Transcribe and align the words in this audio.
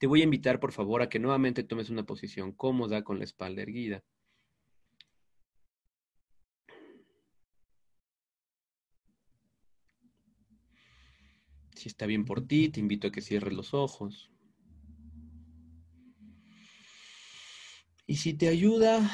Te 0.00 0.06
voy 0.06 0.22
a 0.22 0.24
invitar, 0.24 0.60
por 0.60 0.72
favor, 0.72 1.02
a 1.02 1.10
que 1.10 1.18
nuevamente 1.18 1.62
tomes 1.62 1.90
una 1.90 2.06
posición 2.06 2.52
cómoda 2.52 3.04
con 3.04 3.18
la 3.18 3.24
espalda 3.24 3.60
erguida. 3.60 4.02
Si 11.76 11.90
está 11.90 12.06
bien 12.06 12.24
por 12.24 12.46
ti, 12.46 12.70
te 12.70 12.80
invito 12.80 13.08
a 13.08 13.12
que 13.12 13.20
cierres 13.20 13.52
los 13.52 13.74
ojos. 13.74 14.30
Y 18.06 18.16
si 18.16 18.32
te 18.32 18.48
ayuda 18.48 19.06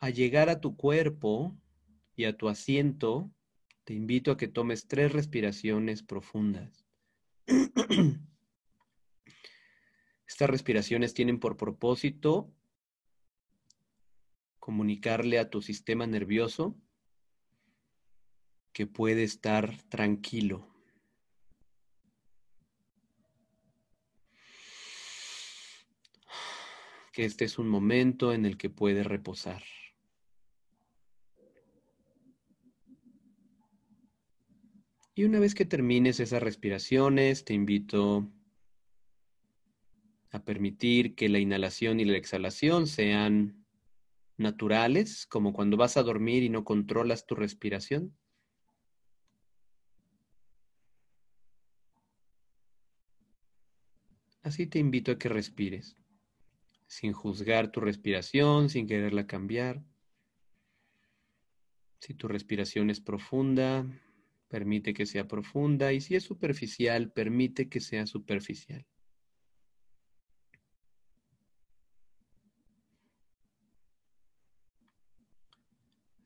a 0.00 0.10
llegar 0.10 0.50
a 0.50 0.60
tu 0.60 0.76
cuerpo 0.76 1.56
y 2.14 2.24
a 2.24 2.36
tu 2.36 2.50
asiento, 2.50 3.32
te 3.84 3.94
invito 3.94 4.32
a 4.32 4.36
que 4.36 4.48
tomes 4.48 4.86
tres 4.86 5.12
respiraciones 5.12 6.02
profundas. 6.02 6.84
Estas 10.34 10.50
respiraciones 10.50 11.14
tienen 11.14 11.38
por 11.38 11.56
propósito 11.56 12.52
comunicarle 14.58 15.38
a 15.38 15.48
tu 15.48 15.62
sistema 15.62 16.08
nervioso 16.08 16.74
que 18.72 18.88
puede 18.88 19.22
estar 19.22 19.80
tranquilo. 19.84 20.66
Que 27.12 27.26
este 27.26 27.44
es 27.44 27.56
un 27.56 27.68
momento 27.68 28.32
en 28.32 28.44
el 28.44 28.56
que 28.58 28.70
puede 28.70 29.04
reposar. 29.04 29.62
Y 35.14 35.22
una 35.22 35.38
vez 35.38 35.54
que 35.54 35.64
termines 35.64 36.18
esas 36.18 36.42
respiraciones, 36.42 37.44
te 37.44 37.54
invito 37.54 38.28
a 40.34 40.42
permitir 40.42 41.14
que 41.14 41.28
la 41.28 41.38
inhalación 41.38 42.00
y 42.00 42.04
la 42.04 42.16
exhalación 42.16 42.88
sean 42.88 43.64
naturales, 44.36 45.26
como 45.26 45.52
cuando 45.52 45.76
vas 45.76 45.96
a 45.96 46.02
dormir 46.02 46.42
y 46.42 46.48
no 46.48 46.64
controlas 46.64 47.24
tu 47.24 47.36
respiración. 47.36 48.16
Así 54.42 54.66
te 54.66 54.80
invito 54.80 55.12
a 55.12 55.18
que 55.18 55.28
respires, 55.28 55.96
sin 56.88 57.12
juzgar 57.12 57.70
tu 57.70 57.78
respiración, 57.78 58.70
sin 58.70 58.88
quererla 58.88 59.28
cambiar. 59.28 59.84
Si 62.00 62.12
tu 62.14 62.26
respiración 62.26 62.90
es 62.90 63.00
profunda, 63.00 63.86
permite 64.48 64.94
que 64.94 65.06
sea 65.06 65.28
profunda 65.28 65.92
y 65.92 66.00
si 66.00 66.16
es 66.16 66.24
superficial, 66.24 67.12
permite 67.12 67.68
que 67.68 67.78
sea 67.78 68.04
superficial. 68.08 68.84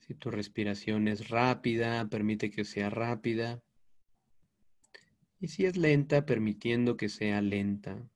Si 0.09 0.15
tu 0.15 0.31
respiración 0.31 1.07
es 1.07 1.29
rápida, 1.29 2.09
permite 2.09 2.51
que 2.51 2.65
sea 2.65 2.89
rápida. 2.89 3.63
Y 5.39 5.49
si 5.49 5.67
es 5.67 5.77
lenta, 5.77 6.25
permitiendo 6.25 6.97
que 6.97 7.11
sea 7.11 7.43
lenta. 7.43 8.09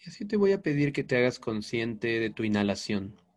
Y 0.00 0.08
así 0.08 0.24
te 0.24 0.38
voy 0.38 0.52
a 0.52 0.62
pedir 0.62 0.94
que 0.94 1.04
te 1.04 1.18
hagas 1.18 1.38
consciente 1.38 2.20
de 2.20 2.30
tu 2.30 2.44
inhalación. 2.44 3.27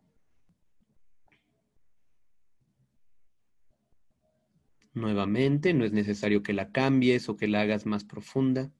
Nuevamente, 4.94 5.74
no 5.74 5.84
es 5.84 5.92
necesario 5.92 6.42
que 6.42 6.52
la 6.52 6.70
cambies 6.70 7.28
o 7.28 7.36
que 7.36 7.48
la 7.48 7.62
hagas 7.62 7.86
más 7.86 8.04
profunda. 8.04 8.70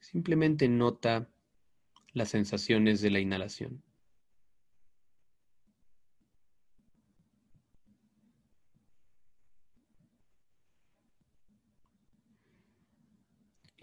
Simplemente 0.00 0.68
nota 0.68 1.28
las 2.12 2.30
sensaciones 2.30 3.00
de 3.00 3.10
la 3.10 3.20
inhalación. 3.20 3.82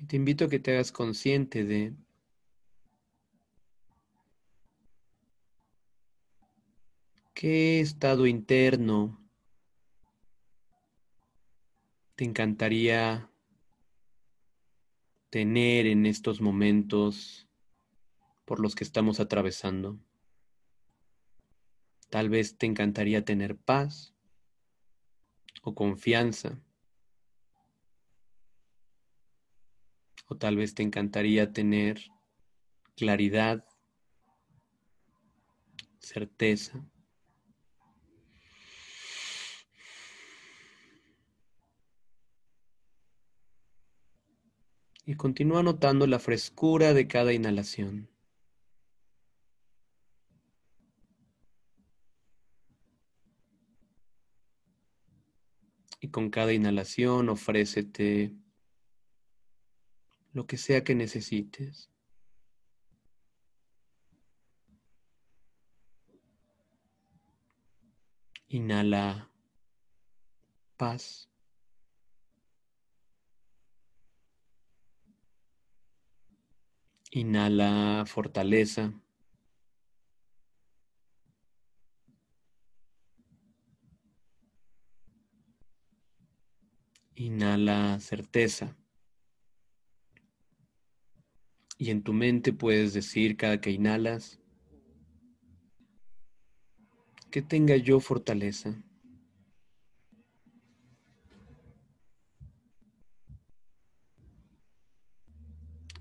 te 0.07 0.15
invito 0.15 0.45
a 0.45 0.49
que 0.49 0.59
te 0.59 0.71
hagas 0.73 0.91
consciente 0.91 1.63
de 1.63 1.93
qué 7.39 7.79
estado 7.81 8.25
interno 8.25 9.23
te 12.15 12.23
encantaría 12.23 13.29
tener 15.29 15.85
en 15.85 16.07
estos 16.07 16.41
momentos 16.41 17.47
por 18.43 18.59
los 18.59 18.73
que 18.73 18.83
estamos 18.83 19.19
atravesando. 19.19 19.99
Tal 22.09 22.29
vez 22.29 22.57
te 22.57 22.65
encantaría 22.65 23.23
tener 23.23 23.55
paz 23.55 24.15
o 25.61 25.75
confianza. 25.75 26.59
o 30.29 30.35
tal 30.35 30.57
vez 30.57 30.75
te 30.75 30.83
encantaría 30.83 31.53
tener 31.53 32.01
claridad, 32.97 33.63
certeza. 35.99 36.85
Y 45.07 45.15
continúa 45.15 45.63
notando 45.63 46.05
la 46.05 46.19
frescura 46.19 46.93
de 46.93 47.07
cada 47.07 47.31
inhalación. 47.31 48.09
Y 56.01 56.09
con 56.09 56.29
cada 56.29 56.51
inhalación 56.51 57.29
ofrécete 57.29 58.33
lo 60.33 60.45
que 60.45 60.57
sea 60.57 60.83
que 60.83 60.93
necesites. 60.93 61.89
Inhala 68.49 69.31
paz. 70.75 71.29
Inhala 77.17 78.05
fortaleza. 78.05 78.93
Inhala 87.15 87.99
certeza. 87.99 88.77
Y 91.79 91.89
en 91.89 92.03
tu 92.03 92.13
mente 92.13 92.53
puedes 92.53 92.93
decir 92.93 93.35
cada 93.35 93.59
que 93.61 93.71
inhalas, 93.71 94.39
que 97.31 97.41
tenga 97.41 97.77
yo 97.77 97.99
fortaleza. 97.99 98.79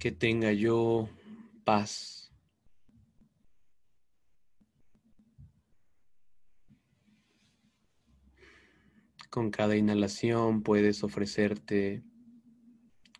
Que 0.07 0.13
tenga 0.13 0.53
yo 0.53 1.09
paz. 1.65 2.31
Con 9.31 9.51
cada 9.51 9.75
inhalación 9.75 10.63
puedes 10.63 11.03
ofrecerte 11.03 12.05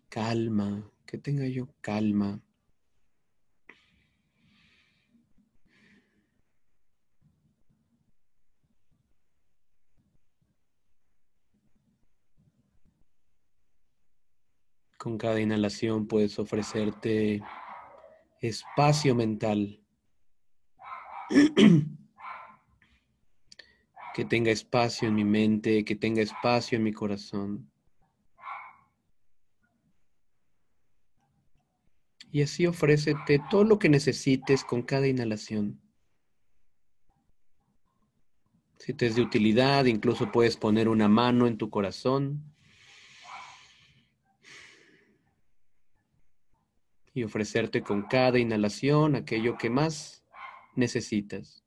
calma, 0.07 0.89
que 1.05 1.17
tenga 1.17 1.45
yo 1.45 1.67
calma. 1.81 2.41
Con 14.97 15.17
cada 15.17 15.39
inhalación 15.39 16.07
puedes 16.07 16.39
ofrecerte 16.39 17.41
espacio 18.41 19.15
mental. 19.15 19.79
que 24.17 24.25
tenga 24.25 24.49
espacio 24.49 25.07
en 25.07 25.13
mi 25.13 25.23
mente, 25.23 25.85
que 25.85 25.95
tenga 25.95 26.23
espacio 26.23 26.77
en 26.77 26.83
mi 26.83 26.91
corazón. 26.91 27.69
Y 32.31 32.41
así 32.41 32.65
ofrécete 32.65 33.39
todo 33.51 33.63
lo 33.63 33.77
que 33.77 33.89
necesites 33.89 34.63
con 34.63 34.81
cada 34.81 35.07
inhalación. 35.07 35.79
Si 38.79 38.93
te 38.93 39.05
es 39.05 39.15
de 39.15 39.21
utilidad, 39.21 39.85
incluso 39.85 40.31
puedes 40.31 40.57
poner 40.57 40.89
una 40.89 41.07
mano 41.07 41.45
en 41.45 41.57
tu 41.57 41.69
corazón 41.69 42.56
y 47.17 47.23
ofrecerte 47.23 47.81
con 47.81 48.03
cada 48.03 48.37
inhalación 48.37 49.15
aquello 49.15 49.57
que 49.57 49.71
más 49.71 50.23
necesitas. 50.75 51.65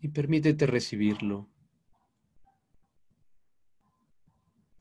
Y 0.00 0.10
permítete 0.10 0.64
recibirlo. 0.68 1.48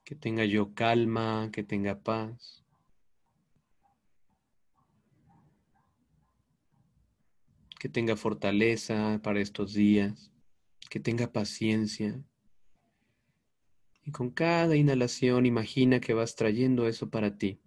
Que 0.03 0.13
tenga 0.13 0.45
yo 0.45 0.75
calma, 0.75 1.49
que 1.51 1.63
tenga 1.63 2.03
paz. 2.03 2.63
Que 7.79 7.89
tenga 7.89 8.15
fortaleza 8.15 9.19
para 9.23 9.41
estos 9.41 9.73
días. 9.73 10.31
Que 10.89 10.99
tenga 10.99 11.31
paciencia. 11.31 12.23
Y 14.05 14.11
con 14.11 14.29
cada 14.29 14.75
inhalación 14.75 15.47
imagina 15.47 15.99
que 15.99 16.13
vas 16.13 16.35
trayendo 16.35 16.87
eso 16.87 17.09
para 17.09 17.37
ti. 17.37 17.59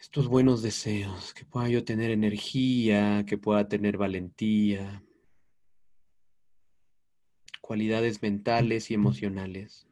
Estos 0.00 0.28
buenos 0.28 0.62
deseos, 0.62 1.34
que 1.34 1.44
pueda 1.44 1.68
yo 1.68 1.84
tener 1.84 2.10
energía, 2.10 3.24
que 3.26 3.36
pueda 3.36 3.68
tener 3.68 3.96
valentía, 3.96 5.02
cualidades 7.60 8.22
mentales 8.22 8.90
y 8.90 8.94
emocionales. 8.94 9.88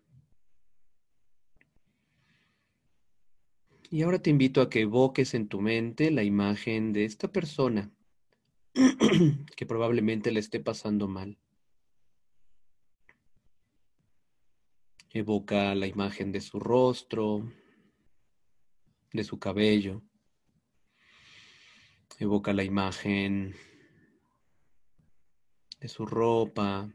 Y 3.92 4.00
ahora 4.00 4.22
te 4.22 4.30
invito 4.30 4.62
a 4.62 4.70
que 4.70 4.80
evoques 4.80 5.34
en 5.34 5.48
tu 5.48 5.60
mente 5.60 6.10
la 6.10 6.22
imagen 6.22 6.94
de 6.94 7.04
esta 7.04 7.30
persona 7.30 7.92
que 9.54 9.66
probablemente 9.66 10.32
le 10.32 10.40
esté 10.40 10.60
pasando 10.60 11.08
mal. 11.08 11.36
Evoca 15.10 15.74
la 15.74 15.86
imagen 15.86 16.32
de 16.32 16.40
su 16.40 16.58
rostro, 16.58 17.52
de 19.12 19.24
su 19.24 19.38
cabello. 19.38 20.00
Evoca 22.18 22.54
la 22.54 22.64
imagen 22.64 23.54
de 25.80 25.88
su 25.88 26.06
ropa, 26.06 26.90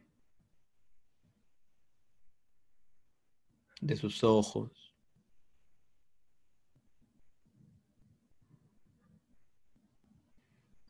de 3.82 3.96
sus 3.96 4.24
ojos. 4.24 4.87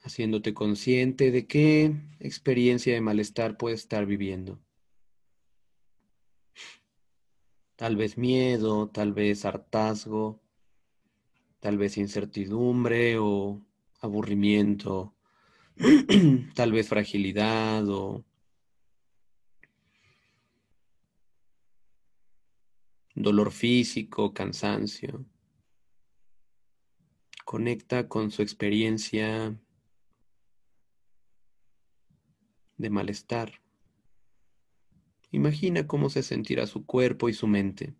Haciéndote 0.08 0.54
consciente 0.54 1.32
de 1.32 1.48
qué 1.48 1.94
experiencia 2.20 2.94
de 2.94 3.02
malestar 3.02 3.58
puedes 3.58 3.82
estar 3.82 4.06
viviendo. 4.06 4.60
Tal 7.76 7.96
vez 7.96 8.18
miedo, 8.18 8.90
tal 8.90 9.14
vez 9.14 9.46
hartazgo, 9.46 10.42
tal 11.60 11.78
vez 11.78 11.98
incertidumbre 11.98 13.20
o 13.20 13.62
aburrimiento, 14.00 15.14
tal 16.56 16.72
vez 16.72 16.88
fragilidad 16.88 17.88
o 17.90 18.24
dolor 23.14 23.52
físico, 23.52 24.34
cansancio. 24.34 25.26
Conecta 27.46 28.08
con 28.08 28.32
su 28.32 28.42
experiencia 28.42 29.58
de 32.78 32.90
malestar. 32.90 33.62
Imagina 35.32 35.88
cómo 35.88 36.10
se 36.10 36.24
sentirá 36.24 36.68
su 36.68 36.86
cuerpo 36.86 37.30
y 37.30 37.34
su 37.34 37.48
mente. 37.48 37.96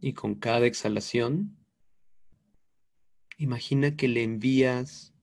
Y 0.00 0.14
con 0.14 0.34
cada 0.34 0.66
exhalación, 0.66 1.56
imagina 3.36 3.96
que 3.96 4.08
le 4.08 4.22
envías 4.22 5.14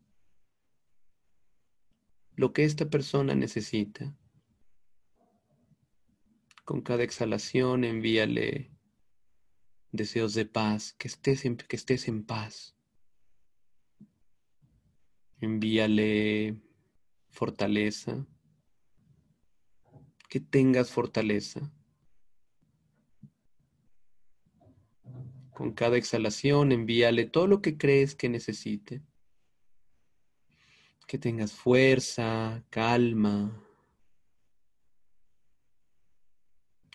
lo 2.35 2.53
que 2.53 2.63
esta 2.63 2.89
persona 2.89 3.35
necesita. 3.35 4.15
Con 6.63 6.81
cada 6.81 7.03
exhalación 7.03 7.83
envíale 7.83 8.71
deseos 9.91 10.33
de 10.35 10.45
paz, 10.45 10.93
que 10.93 11.09
estés 11.09 11.43
en, 11.43 11.57
que 11.57 11.75
estés 11.75 12.07
en 12.07 12.23
paz. 12.23 12.78
Envíale 15.41 16.57
fortaleza. 17.29 18.25
Que 20.27 20.39
tengas 20.39 20.91
fortaleza. 20.91 21.71
Con 25.59 25.73
cada 25.73 25.97
exhalación 25.97 26.71
envíale 26.71 27.25
todo 27.25 27.47
lo 27.47 27.61
que 27.61 27.77
crees 27.77 28.15
que 28.15 28.29
necesite. 28.29 29.01
Que 31.07 31.17
tengas 31.17 31.53
fuerza, 31.53 32.63
calma. 32.69 33.51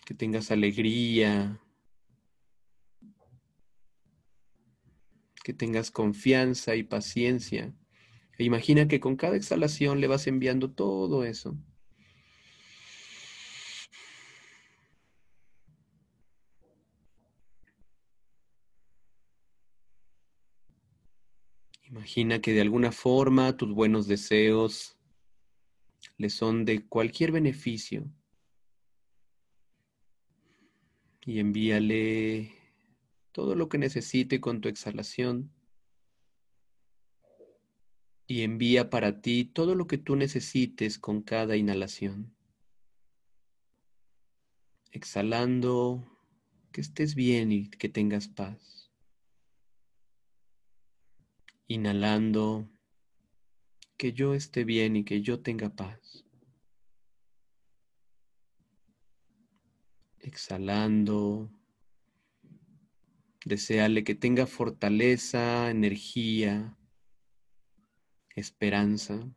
Que 0.05 0.13
tengas 0.13 0.49
alegría. 0.49 1.59
Que 5.43 5.53
tengas 5.53 5.91
confianza 5.91 6.75
y 6.75 6.83
paciencia. 6.83 7.71
E 8.37 8.43
imagina 8.43 8.87
que 8.87 8.99
con 8.99 9.15
cada 9.15 9.37
exhalación 9.37 10.01
le 10.01 10.07
vas 10.07 10.27
enviando 10.27 10.71
todo 10.71 11.23
eso. 11.23 11.57
Imagina 21.87 22.41
que 22.41 22.51
de 22.51 22.61
alguna 22.61 22.91
forma 22.91 23.55
tus 23.55 23.73
buenos 23.73 24.05
deseos 24.07 24.97
le 26.17 26.29
son 26.29 26.65
de 26.65 26.85
cualquier 26.85 27.31
beneficio. 27.31 28.05
Y 31.25 31.39
envíale 31.39 32.51
todo 33.31 33.55
lo 33.55 33.69
que 33.69 33.77
necesite 33.77 34.41
con 34.41 34.61
tu 34.61 34.67
exhalación 34.67 35.51
y 38.27 38.41
envía 38.41 38.89
para 38.89 39.21
ti 39.21 39.45
todo 39.45 39.75
lo 39.75 39.87
que 39.87 39.97
tú 39.97 40.15
necesites 40.15 40.97
con 40.97 41.21
cada 41.21 41.55
inhalación. 41.55 42.35
Exhalando, 44.91 46.03
que 46.71 46.81
estés 46.81 47.15
bien 47.15 47.51
y 47.51 47.69
que 47.69 47.89
tengas 47.89 48.27
paz. 48.27 48.91
Inhalando, 51.67 52.69
que 53.97 54.13
yo 54.13 54.33
esté 54.33 54.63
bien 54.63 54.95
y 54.95 55.03
que 55.03 55.21
yo 55.21 55.41
tenga 55.41 55.69
paz. 55.69 56.25
Exhalando, 60.19 61.51
deseale 63.45 64.03
que 64.03 64.15
tenga 64.15 64.47
fortaleza, 64.47 65.69
energía, 65.69 66.75
esperanza. 68.35 69.29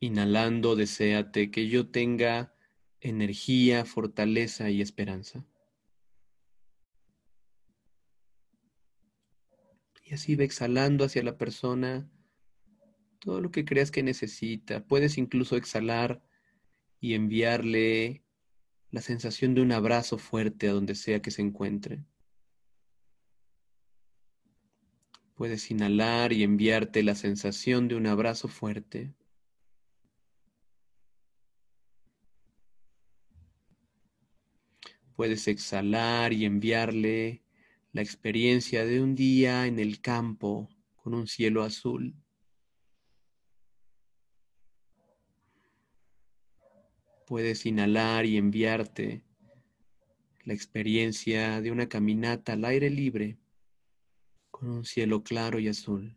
Inhalando, 0.00 0.76
deséate 0.76 1.50
que 1.50 1.68
yo 1.68 1.88
tenga 1.90 2.54
energía, 3.00 3.84
fortaleza 3.84 4.70
y 4.70 4.80
esperanza. 4.80 5.44
Y 10.04 10.14
así 10.14 10.36
ve 10.36 10.44
exhalando 10.44 11.04
hacia 11.04 11.22
la 11.22 11.38
persona 11.38 12.10
todo 13.18 13.40
lo 13.40 13.50
que 13.50 13.64
creas 13.64 13.90
que 13.90 14.02
necesita. 14.02 14.84
Puedes 14.84 15.16
incluso 15.16 15.56
exhalar 15.56 16.22
y 17.00 17.14
enviarle 17.14 18.24
la 18.90 19.00
sensación 19.00 19.54
de 19.54 19.62
un 19.62 19.72
abrazo 19.72 20.18
fuerte 20.18 20.68
a 20.68 20.72
donde 20.72 20.94
sea 20.94 21.22
que 21.22 21.30
se 21.30 21.42
encuentre. 21.42 22.04
Puedes 25.42 25.72
inhalar 25.72 26.32
y 26.32 26.44
enviarte 26.44 27.02
la 27.02 27.16
sensación 27.16 27.88
de 27.88 27.96
un 27.96 28.06
abrazo 28.06 28.46
fuerte. 28.46 29.12
Puedes 35.16 35.48
exhalar 35.48 36.32
y 36.32 36.44
enviarle 36.44 37.42
la 37.90 38.02
experiencia 38.02 38.84
de 38.84 39.02
un 39.02 39.16
día 39.16 39.66
en 39.66 39.80
el 39.80 40.00
campo 40.00 40.68
con 40.94 41.12
un 41.12 41.26
cielo 41.26 41.64
azul. 41.64 42.14
Puedes 47.26 47.66
inhalar 47.66 48.26
y 48.26 48.36
enviarte 48.36 49.24
la 50.44 50.54
experiencia 50.54 51.60
de 51.60 51.72
una 51.72 51.88
caminata 51.88 52.52
al 52.52 52.64
aire 52.64 52.90
libre 52.90 53.41
un 54.62 54.84
cielo 54.84 55.22
claro 55.22 55.58
y 55.58 55.68
azul. 55.68 56.16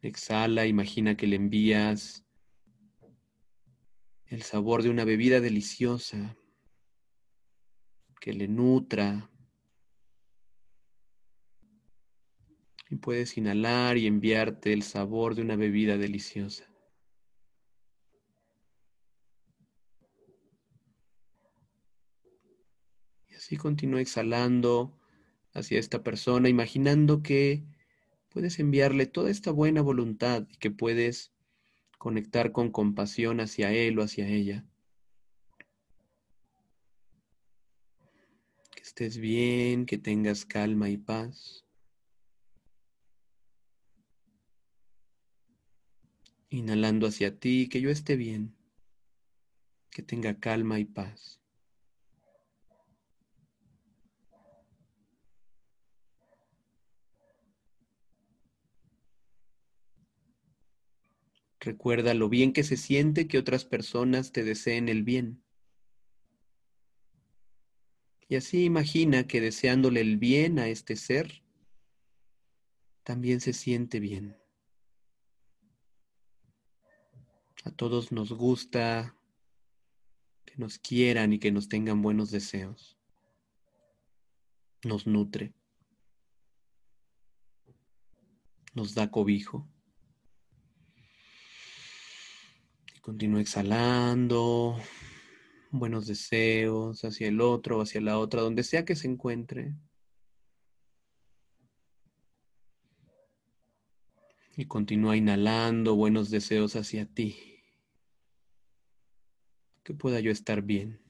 Exhala, 0.00 0.66
imagina 0.66 1.16
que 1.16 1.28
le 1.28 1.36
envías 1.36 2.24
el 4.26 4.42
sabor 4.42 4.82
de 4.82 4.90
una 4.90 5.04
bebida 5.04 5.40
deliciosa 5.40 6.36
que 8.20 8.32
le 8.32 8.48
nutra. 8.48 9.30
Y 12.88 12.96
puedes 12.96 13.36
inhalar 13.36 13.96
y 13.96 14.06
enviarte 14.06 14.72
el 14.72 14.82
sabor 14.82 15.34
de 15.34 15.42
una 15.42 15.56
bebida 15.56 15.96
deliciosa. 15.96 16.71
Así 23.42 23.56
continúa 23.56 24.00
exhalando 24.00 24.96
hacia 25.52 25.80
esta 25.80 26.04
persona, 26.04 26.48
imaginando 26.48 27.24
que 27.24 27.64
puedes 28.28 28.60
enviarle 28.60 29.06
toda 29.06 29.32
esta 29.32 29.50
buena 29.50 29.82
voluntad 29.82 30.46
y 30.48 30.56
que 30.58 30.70
puedes 30.70 31.32
conectar 31.98 32.52
con 32.52 32.70
compasión 32.70 33.40
hacia 33.40 33.72
él 33.72 33.98
o 33.98 34.04
hacia 34.04 34.28
ella. 34.28 34.64
Que 38.76 38.82
estés 38.82 39.18
bien, 39.18 39.86
que 39.86 39.98
tengas 39.98 40.44
calma 40.44 40.88
y 40.88 40.96
paz. 40.96 41.64
Inhalando 46.48 47.08
hacia 47.08 47.40
ti, 47.40 47.68
que 47.68 47.80
yo 47.80 47.90
esté 47.90 48.14
bien, 48.14 48.54
que 49.90 50.02
tenga 50.04 50.38
calma 50.38 50.78
y 50.78 50.84
paz. 50.84 51.41
Recuerda 61.62 62.12
lo 62.12 62.28
bien 62.28 62.52
que 62.52 62.64
se 62.64 62.76
siente 62.76 63.28
que 63.28 63.38
otras 63.38 63.64
personas 63.64 64.32
te 64.32 64.42
deseen 64.42 64.88
el 64.88 65.04
bien. 65.04 65.44
Y 68.28 68.34
así 68.34 68.64
imagina 68.64 69.28
que 69.28 69.40
deseándole 69.40 70.00
el 70.00 70.16
bien 70.16 70.58
a 70.58 70.66
este 70.66 70.96
ser, 70.96 71.44
también 73.04 73.40
se 73.40 73.52
siente 73.52 74.00
bien. 74.00 74.36
A 77.62 77.70
todos 77.70 78.10
nos 78.10 78.32
gusta 78.32 79.16
que 80.44 80.54
nos 80.56 80.80
quieran 80.80 81.32
y 81.32 81.38
que 81.38 81.52
nos 81.52 81.68
tengan 81.68 82.02
buenos 82.02 82.32
deseos. 82.32 82.98
Nos 84.82 85.06
nutre. 85.06 85.54
Nos 88.74 88.96
da 88.96 89.12
cobijo. 89.12 89.71
Continúa 93.02 93.40
exhalando 93.40 94.78
buenos 95.72 96.06
deseos 96.06 97.04
hacia 97.04 97.26
el 97.26 97.40
otro, 97.40 97.80
hacia 97.80 98.00
la 98.00 98.16
otra, 98.16 98.42
donde 98.42 98.62
sea 98.62 98.84
que 98.84 98.94
se 98.94 99.08
encuentre. 99.08 99.74
Y 104.56 104.66
continúa 104.66 105.16
inhalando 105.16 105.96
buenos 105.96 106.30
deseos 106.30 106.76
hacia 106.76 107.04
ti. 107.04 107.36
Que 109.82 109.94
pueda 109.94 110.20
yo 110.20 110.30
estar 110.30 110.62
bien. 110.62 111.02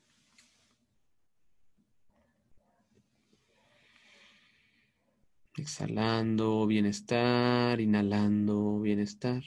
Exhalando 5.58 6.66
bienestar, 6.66 7.82
inhalando 7.82 8.80
bienestar. 8.80 9.42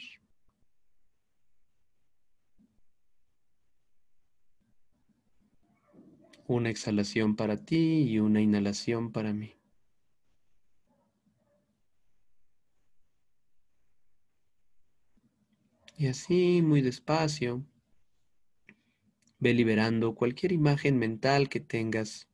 Una 6.48 6.70
exhalación 6.70 7.36
para 7.36 7.58
ti 7.58 8.04
y 8.04 8.20
una 8.20 8.40
inhalación 8.40 9.12
para 9.12 9.34
mí. 9.34 9.56
Y 15.98 16.08
así, 16.08 16.62
muy 16.62 16.82
despacio, 16.82 17.66
ve 19.40 19.54
liberando 19.54 20.16
cualquier 20.16 20.52
imagen 20.52 20.98
mental 20.98 21.50
que 21.50 21.60
tengas. 21.60 22.28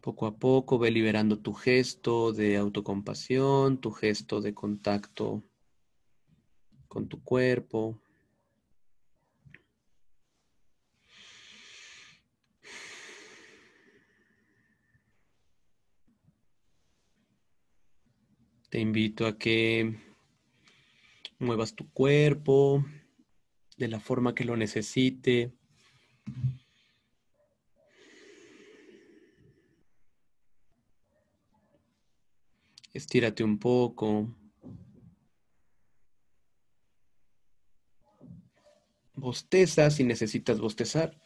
Poco 0.00 0.26
a 0.26 0.36
poco 0.36 0.78
ve 0.78 0.90
liberando 0.90 1.38
tu 1.38 1.54
gesto 1.54 2.32
de 2.32 2.56
autocompasión, 2.56 3.80
tu 3.80 3.92
gesto 3.92 4.40
de 4.40 4.52
contacto 4.52 5.44
con 6.88 7.08
tu 7.08 7.22
cuerpo. 7.22 8.01
Te 18.72 18.80
invito 18.80 19.26
a 19.26 19.36
que 19.36 19.94
muevas 21.38 21.74
tu 21.74 21.92
cuerpo 21.92 22.82
de 23.76 23.86
la 23.86 24.00
forma 24.00 24.34
que 24.34 24.46
lo 24.46 24.56
necesite. 24.56 25.52
Estírate 32.94 33.44
un 33.44 33.58
poco. 33.58 34.34
Bosteza 39.12 39.90
si 39.90 40.02
necesitas 40.02 40.60
bostezar. 40.60 41.21